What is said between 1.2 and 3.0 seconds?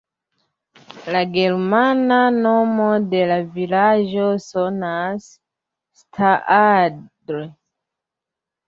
germana nomo